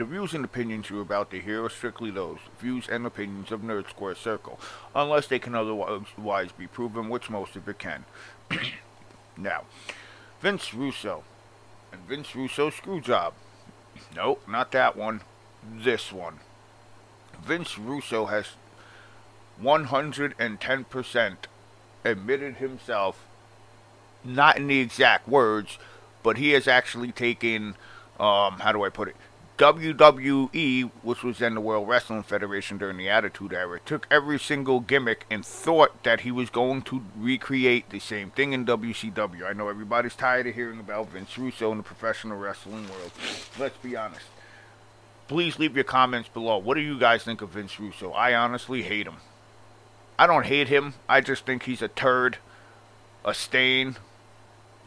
[0.00, 3.60] The views and opinions you're about to hear are strictly those views and opinions of
[3.60, 4.58] Nerd Square Circle,
[4.94, 8.06] unless they can otherwise be proven, which most of it can.
[9.36, 9.64] now,
[10.40, 11.22] Vince Russo
[11.92, 13.34] and Vince Russo Screwjob.
[14.16, 15.20] Nope, not that one.
[15.70, 16.38] This one.
[17.44, 18.52] Vince Russo has
[19.62, 21.36] 110%
[22.06, 23.26] admitted himself,
[24.24, 25.76] not in the exact words,
[26.22, 27.74] but he has actually taken,
[28.18, 29.16] um, how do I put it?
[29.60, 34.80] WWE, which was then the World Wrestling Federation during the Attitude Era, took every single
[34.80, 39.44] gimmick and thought that he was going to recreate the same thing in WCW.
[39.44, 43.12] I know everybody's tired of hearing about Vince Russo in the professional wrestling world.
[43.58, 44.24] Let's be honest.
[45.28, 46.56] Please leave your comments below.
[46.56, 48.12] What do you guys think of Vince Russo?
[48.12, 49.18] I honestly hate him.
[50.18, 50.94] I don't hate him.
[51.06, 52.38] I just think he's a turd,
[53.26, 53.96] a stain,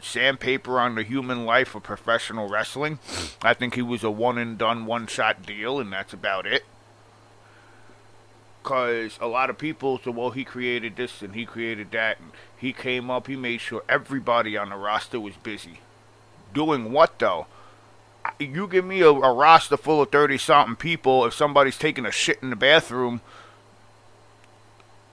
[0.04, 2.98] sandpaper on the human life of professional wrestling.
[3.42, 6.64] I think he was a one and done, one shot deal, and that's about it.
[8.62, 12.30] Because a lot of people say, well, he created this and he created that, and
[12.56, 15.80] he came up, he made sure everybody on the roster was busy.
[16.52, 17.46] Doing what, though?
[18.38, 22.10] You give me a, a roster full of 30 something people, if somebody's taking a
[22.10, 23.20] shit in the bathroom,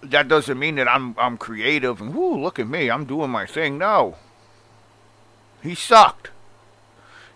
[0.03, 3.45] that doesn't mean that I'm I'm creative and whoo, look at me, I'm doing my
[3.45, 3.77] thing.
[3.77, 4.15] No.
[5.61, 6.31] He sucked.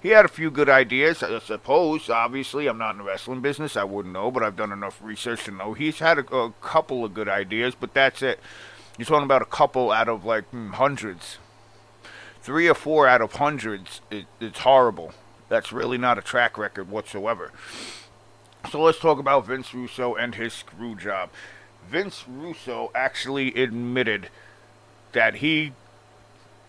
[0.01, 2.09] He had a few good ideas, I suppose.
[2.09, 3.75] Obviously, I'm not in the wrestling business.
[3.75, 7.03] I wouldn't know, but I've done enough research to know he's had a, a couple
[7.03, 8.39] of good ideas, but that's it.
[8.97, 11.39] You're talking about a couple out of like hmm, hundreds.
[12.41, 15.13] Three or four out of hundreds, it, it's horrible.
[15.49, 17.51] That's really not a track record whatsoever.
[18.71, 21.29] So let's talk about Vince Russo and his screw job.
[21.89, 24.29] Vince Russo actually admitted
[25.13, 25.73] that he,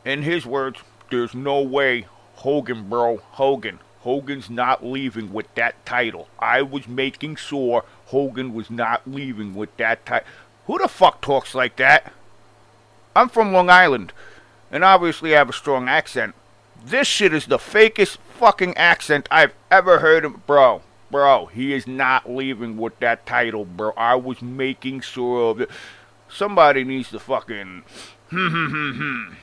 [0.05, 6.29] in his words, there's no way Hogan, bro, Hogan, Hogan's not leaving with that title.
[6.39, 10.29] I was making sure Hogan was not leaving with that title.
[10.67, 12.13] Who the fuck talks like that?
[13.17, 14.13] I'm from Long Island,
[14.71, 16.35] and obviously I have a strong accent.
[16.85, 20.47] This shit is the fakest fucking accent I've ever heard, of.
[20.47, 20.83] bro.
[21.11, 23.93] Bro, he is not leaving with that title, bro.
[23.97, 25.71] I was making sure of it.
[26.29, 27.83] Somebody needs to fucking.
[28.29, 29.35] Hmm, hmm, hmm,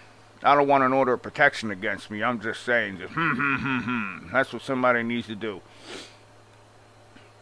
[0.44, 2.24] I don't want an order of protection against me.
[2.24, 4.28] I'm just saying, just hmm, hmm, hmm.
[4.31, 5.62] That's what somebody needs to do.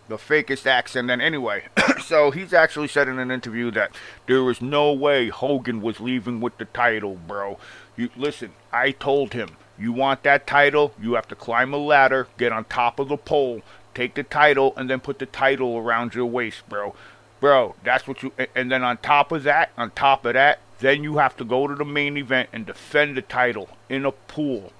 [0.07, 1.09] The fakest accent.
[1.09, 1.65] And anyway,
[2.03, 3.91] so he's actually said in an interview that
[4.27, 7.57] there was no way Hogan was leaving with the title, bro.
[7.95, 8.53] You listen.
[8.71, 12.65] I told him, you want that title, you have to climb a ladder, get on
[12.65, 13.61] top of the pole,
[13.93, 16.95] Take the title and then put the title around your waist, bro.
[17.39, 18.31] Bro, that's what you.
[18.55, 21.67] And then on top of that, on top of that, then you have to go
[21.67, 24.73] to the main event and defend the title in a pool.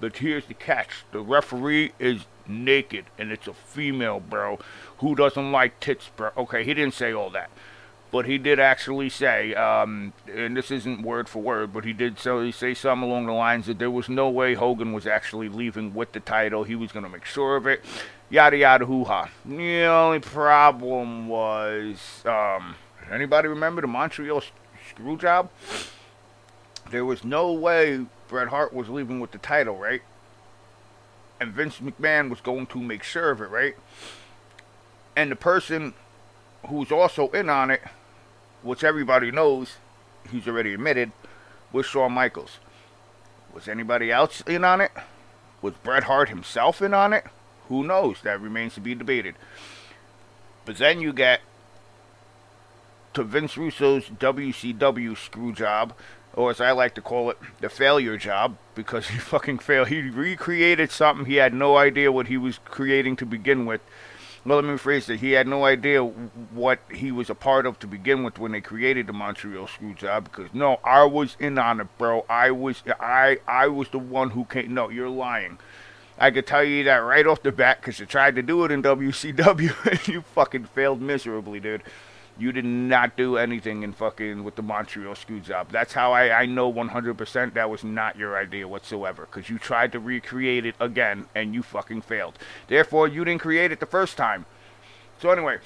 [0.00, 4.58] But here's the catch: the referee is naked and it's a female, bro.
[4.98, 6.30] Who doesn't like tits, bro?
[6.36, 7.50] Okay, he didn't say all that
[8.14, 12.16] but he did actually say, um, and this isn't word for word, but he did
[12.16, 16.12] say something along the lines that there was no way Hogan was actually leaving with
[16.12, 16.62] the title.
[16.62, 17.84] He was going to make sure of it.
[18.30, 19.30] Yada yada hoo ha.
[19.44, 22.76] The only problem was, um,
[23.10, 24.44] anybody remember the Montreal
[24.94, 25.50] screw job?
[26.90, 30.02] There was no way Bret Hart was leaving with the title, right?
[31.40, 33.74] And Vince McMahon was going to make sure of it, right?
[35.16, 35.94] And the person
[36.68, 37.82] who's also in on it
[38.64, 39.76] which everybody knows,
[40.30, 41.12] he's already admitted,
[41.70, 42.58] was Shawn Michaels.
[43.52, 44.90] Was anybody else in on it?
[45.60, 47.24] Was Bret Hart himself in on it?
[47.68, 48.22] Who knows?
[48.22, 49.34] That remains to be debated.
[50.64, 51.40] But then you get
[53.14, 55.94] to Vince Russo's WCW screw job,
[56.34, 59.88] or as I like to call it, the failure job, because he fucking failed.
[59.88, 63.80] He recreated something he had no idea what he was creating to begin with
[64.44, 65.20] well, let me rephrase it.
[65.20, 68.60] He had no idea what he was a part of to begin with when they
[68.60, 70.24] created the Montreal Screwjob.
[70.24, 72.26] Because no, I was in on it, bro.
[72.28, 74.74] I was, I, I was the one who came.
[74.74, 75.58] No, you're lying.
[76.18, 78.70] I could tell you that right off the bat because you tried to do it
[78.70, 81.82] in WCW and you fucking failed miserably, dude.
[82.36, 85.70] You did not do anything in fucking with the Montreal screw job.
[85.70, 89.26] That's how I, I know 100% that was not your idea whatsoever.
[89.30, 92.36] Because you tried to recreate it again and you fucking failed.
[92.66, 94.46] Therefore, you didn't create it the first time.
[95.20, 95.58] So, anyway.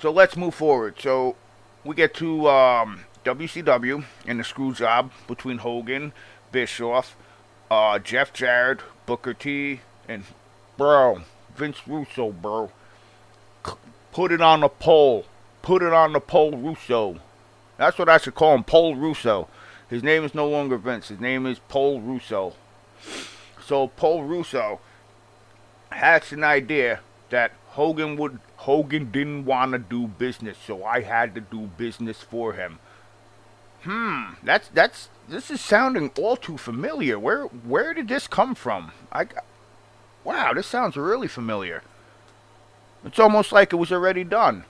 [0.00, 0.96] So, let's move forward.
[1.00, 1.36] So,
[1.82, 6.12] we get to um, WCW and the screw job between Hogan,
[6.52, 7.16] Bischoff,
[7.70, 10.24] uh, Jeff Jarrett, Booker T, and
[10.76, 11.22] bro,
[11.56, 12.70] Vince Russo, bro.
[14.12, 15.26] Put it on the pole.
[15.62, 17.20] Put it on the pole, Russo.
[17.76, 19.48] That's what I should call him, Pole Russo.
[19.88, 21.08] His name is no longer Vince.
[21.08, 22.54] His name is Pole Russo.
[23.64, 24.80] So Pole Russo
[25.90, 31.34] hatched an idea that Hogan would Hogan didn't want to do business, so I had
[31.34, 32.78] to do business for him.
[33.82, 37.18] Hmm, that's that's this is sounding all too familiar.
[37.18, 38.92] Where where did this come from?
[39.12, 39.26] I
[40.22, 41.82] Wow, this sounds really familiar.
[43.04, 44.64] It's almost like it was already done.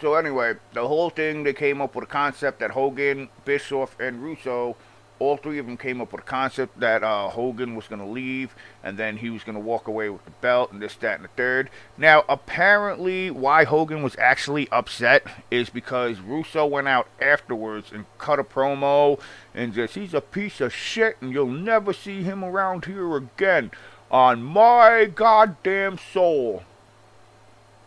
[0.00, 4.22] So anyway, the whole thing, they came up with a concept that Hogan, Bischoff, and
[4.22, 4.76] Russo
[5.20, 8.06] all three of them came up with a concept that uh, Hogan was going to
[8.06, 11.16] leave and then he was going to walk away with the belt and this, that,
[11.16, 11.68] and the third.
[11.96, 18.38] Now, apparently, why Hogan was actually upset is because Russo went out afterwards and cut
[18.38, 19.20] a promo
[19.54, 23.70] and just, he's a piece of shit and you'll never see him around here again
[24.10, 26.62] on my goddamn soul.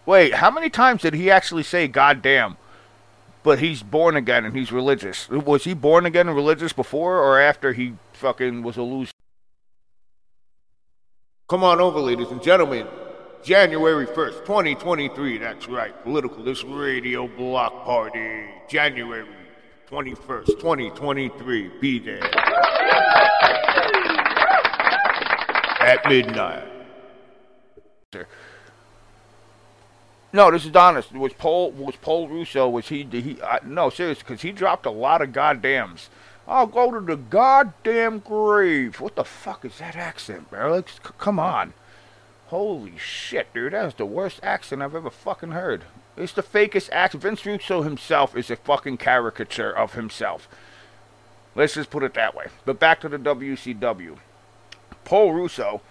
[0.06, 2.58] Wait, how many times did he actually say goddamn?
[3.44, 5.30] but he's born again and he's religious.
[5.30, 9.12] Was he born again and religious before or after he fucking was a loser?
[11.50, 12.88] Come on over, ladies and gentlemen.
[13.44, 15.38] January 1st, 2023.
[15.38, 16.02] That's right.
[16.04, 18.46] Political This Radio Block Party.
[18.70, 19.28] January
[19.90, 21.72] 21st, 2023.
[21.82, 22.22] Be there.
[25.84, 26.64] At midnight.
[30.32, 31.12] No, this is honest.
[31.12, 32.68] Was Paul was Paul Russo?
[32.70, 33.04] Was he?
[33.04, 33.40] he?
[33.42, 36.08] Uh, no, seriously, because he dropped a lot of goddams.
[36.48, 39.00] I'll go to the goddamn grave.
[39.00, 40.72] What the fuck is that accent, bro?
[40.72, 41.74] Like, c- come on.
[42.48, 43.74] Holy shit, dude.
[43.74, 45.84] That is the worst accent I've ever fucking heard.
[46.18, 47.24] It's the fakest accent.
[47.24, 50.48] Vince Russo himself is a fucking caricature of himself.
[51.56, 52.48] Let's just put it that way.
[52.66, 54.18] But back to the WCW.
[55.06, 55.82] Paul Russo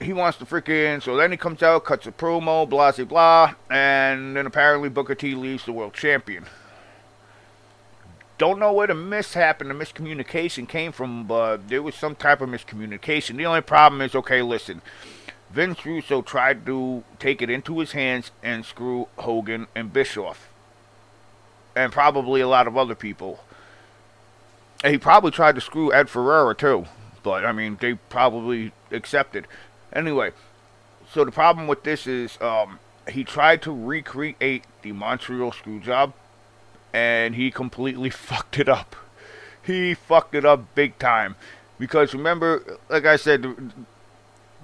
[0.00, 1.02] he wants to freaking.
[1.02, 5.14] So then he comes out, cuts a promo, blah blah blah, and then apparently Booker
[5.14, 6.46] T leaves the world champion.
[8.36, 12.40] Don't know where the mishap and the miscommunication came from, but there was some type
[12.40, 13.36] of miscommunication.
[13.36, 14.80] The only problem is, okay, listen.
[15.50, 20.50] Vince Russo tried to take it into his hands and screw Hogan and Bischoff.
[21.74, 23.40] And probably a lot of other people.
[24.84, 26.86] And he probably tried to screw Ed Ferrara too.
[27.28, 29.46] But, I mean, they probably accepted.
[29.92, 30.30] Anyway,
[31.12, 36.14] so the problem with this is um, he tried to recreate the Montreal screw job,
[36.90, 38.96] and he completely fucked it up.
[39.62, 41.36] He fucked it up big time.
[41.78, 43.72] Because remember, like I said, the,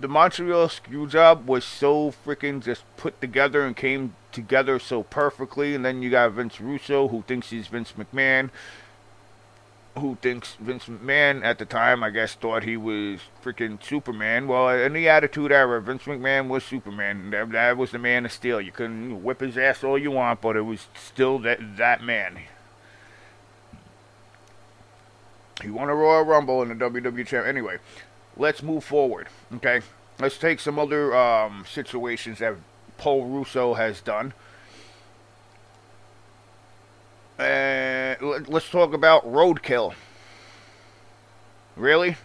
[0.00, 5.74] the Montreal screw job was so freaking just put together and came together so perfectly.
[5.74, 8.48] And then you got Vince Russo, who thinks he's Vince McMahon
[9.98, 14.48] who thinks Vince McMahon at the time, I guess, thought he was freaking Superman.
[14.48, 17.30] Well, in the Attitude Era, Vince McMahon was Superman.
[17.30, 18.60] That, that was the Man of Steel.
[18.60, 22.40] You couldn't whip his ass all you want, but it was still that that man.
[25.62, 27.46] He won a Royal Rumble in the WWE Champ.
[27.46, 27.78] Anyway,
[28.36, 29.28] let's move forward.
[29.54, 29.80] Okay,
[30.18, 32.56] let's take some other um, situations that
[32.98, 34.32] Paul Russo has done.
[37.38, 38.14] Uh,
[38.46, 39.94] let's talk about Roadkill.
[41.74, 42.16] Really?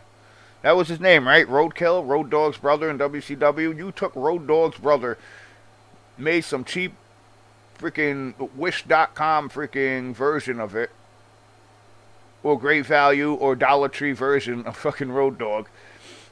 [0.61, 1.47] That was his name, right?
[1.47, 3.75] Roadkill, Road Dogg's brother in WCW.
[3.75, 5.17] You took Road Dogg's brother,
[6.17, 6.93] made some cheap
[7.79, 10.91] freaking Wish.com freaking version of it,
[12.43, 15.67] or Great Value or Dollar Tree version of fucking Road Dogg,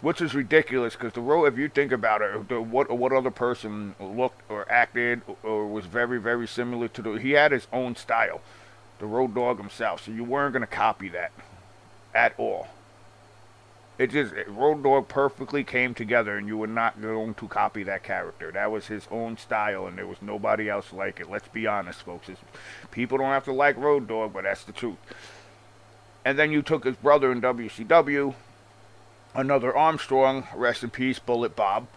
[0.02, 3.32] which is ridiculous because the road, if you think about it, the, what what other
[3.32, 7.96] person looked or acted or was very very similar to the, he had his own
[7.96, 8.42] style
[9.00, 10.06] the Road Dogg himself.
[10.06, 11.32] So you weren't going to copy that
[12.14, 12.68] at all.
[13.98, 18.04] It just Road Dogg perfectly came together, and you were not going to copy that
[18.04, 18.52] character.
[18.52, 21.32] That was his own style, and there was nobody else like it.
[21.32, 22.30] Let's be honest, folks.
[22.30, 22.40] It's,
[22.92, 24.98] people don't have to like Road Dogg, but that's the truth.
[26.24, 28.36] And then you took his brother in WCW,
[29.34, 31.88] another Armstrong, rest in peace, Bullet Bob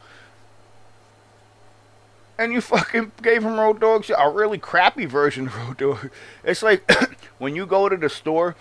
[2.40, 6.10] and you fucking gave him Road Dogg a really crappy version of Road Dogg.
[6.42, 6.90] It's like
[7.38, 8.56] when you go to the store,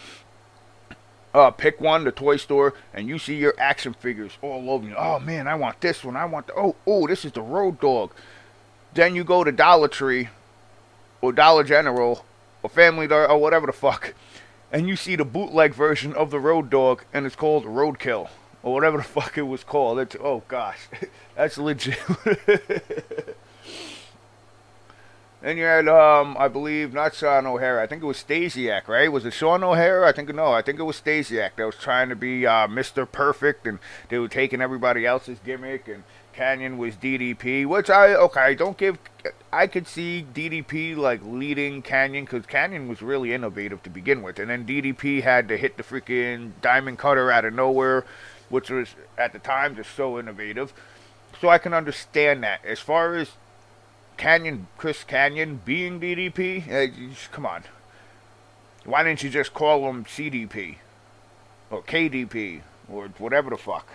[1.33, 4.95] uh, pick one, the toy store, and you see your action figures all over you.
[4.98, 6.17] Oh man, I want this one.
[6.17, 8.12] I want the oh oh this is the Road Dogg.
[8.93, 10.27] Then you go to Dollar Tree
[11.21, 12.25] or Dollar General
[12.62, 14.13] or Family Dollar or whatever the fuck,
[14.74, 18.27] and you see the bootleg version of the Road Dogg, and it's called Roadkill
[18.62, 20.00] or whatever the fuck it was called.
[20.00, 20.89] It's, oh gosh,
[21.36, 21.98] that's legit.
[25.41, 27.79] Then you had, um, I believe, not Sean O'Haire.
[27.79, 29.09] I think it was Stasiak, right?
[29.09, 30.03] Was it Sean O'Haire?
[30.03, 30.51] I think no.
[30.51, 33.09] I think it was Stasiak that was trying to be uh, Mr.
[33.09, 35.88] Perfect, and they were taking everybody else's gimmick.
[35.88, 36.03] And
[36.35, 38.53] Kanyon was DDP, which I okay.
[38.53, 38.97] Don't give.
[39.51, 44.39] I could see DDP like leading Kanyon because Kanyon was really innovative to begin with,
[44.39, 48.03] and then DDP had to hit the freaking diamond cutter out of nowhere
[48.49, 50.73] which was at the time just so innovative.
[51.39, 52.65] So I can understand that.
[52.65, 53.31] As far as
[54.19, 57.63] Kanyon, Chris Kanyon being DDP, uh, come on.
[58.83, 60.75] Why didn't you just call him CDP
[61.71, 62.61] or KDP
[62.91, 63.88] or whatever the fuck?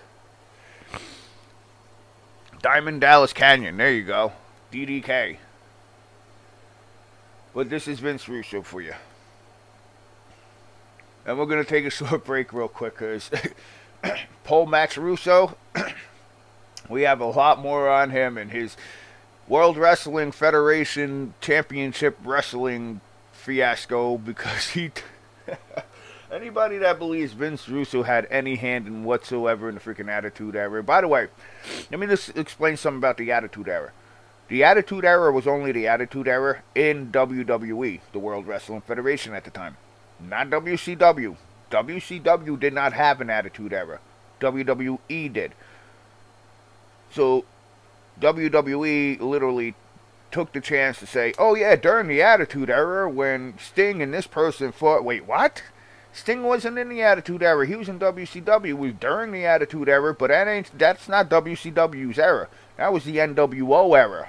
[2.62, 3.76] Diamond Dallas Kanyon.
[3.76, 4.32] There you go.
[4.72, 5.36] DDK.
[7.52, 8.94] But this is Vince Russo for you.
[11.26, 13.30] And we're going to take a short break real quick because
[14.44, 15.58] Paul Max Russo,
[16.88, 18.78] we have a lot more on him and his
[19.46, 23.00] World Wrestling Federation Championship Wrestling
[23.32, 24.90] fiasco because he.
[26.32, 30.82] Anybody that believes Vince Russo had any hand in whatsoever in the freaking Attitude Era.
[30.82, 31.28] By the way,
[31.90, 33.92] let me just explain something about the Attitude Era.
[34.48, 39.44] The Attitude Era was only the Attitude Era in WWE, the World Wrestling Federation at
[39.44, 39.76] the time,
[40.18, 41.36] not WCW.
[41.70, 44.00] WCW did not have an Attitude Era.
[44.40, 45.52] WWE did.
[47.10, 47.44] So
[48.21, 49.75] WWE literally
[50.30, 54.26] took the chance to say, "Oh yeah, during the Attitude Era, when Sting and this
[54.26, 55.62] person fought." Wait, what?
[56.12, 57.66] Sting wasn't in the Attitude Era.
[57.66, 58.68] He was in WCW.
[58.68, 62.49] It was during the Attitude Era, but that ain't that's not WCW's era.
[62.76, 64.28] That was the NWO era.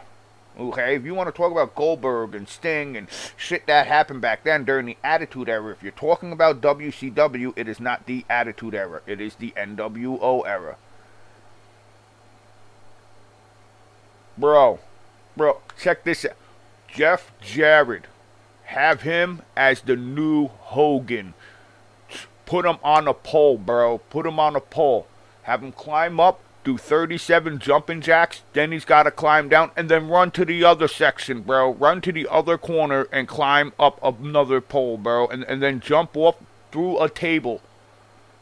[0.57, 4.43] Okay, if you want to talk about Goldberg and Sting and shit that happened back
[4.45, 8.73] then during the Attitude Era, if you're talking about WCW, it is not the Attitude
[8.73, 9.01] Era.
[9.05, 10.77] It is the NWO era.
[14.37, 14.79] Bro,
[15.37, 16.33] bro, check this out.
[16.89, 18.05] Jeff Jarrett.
[18.65, 21.33] Have him as the new Hogan.
[22.45, 23.99] Put him on a pole, bro.
[23.99, 25.07] Put him on a pole.
[25.43, 28.41] Have him climb up, do 37 jumping jacks.
[28.51, 31.71] Then he's got to climb down and then run to the other section, bro.
[31.73, 35.27] Run to the other corner and climb up another pole, bro.
[35.27, 36.35] And, and then jump off
[36.71, 37.61] through a table.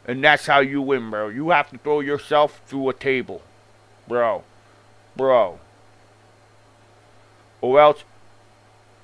[0.07, 1.27] And that's how you win, bro.
[1.29, 3.41] You have to throw yourself through a table.
[4.07, 4.43] Bro.
[5.15, 5.59] Bro
[7.63, 8.03] or else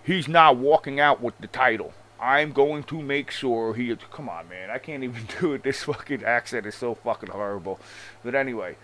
[0.03, 1.93] he's not walking out with the title.
[2.19, 3.95] I'm going to make sure he.
[4.11, 4.69] Come on, man.
[4.69, 5.63] I can't even do it.
[5.63, 7.79] This fucking accent is so fucking horrible.
[8.21, 8.75] But anyway,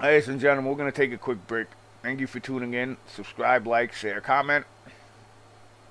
[0.00, 1.66] ladies and gentlemen, we're going to take a quick break.
[2.02, 2.96] Thank you for tuning in.
[3.08, 4.64] Subscribe, like, share, comment.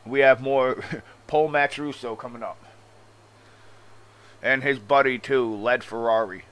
[0.06, 0.82] We have more
[1.28, 2.64] Paul Max Russo coming up.
[4.42, 6.46] And his buddy, too, Led Ferrari.